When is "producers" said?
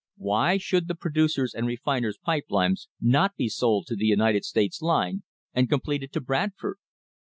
0.95-1.53